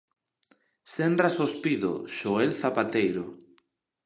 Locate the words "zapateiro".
2.61-3.25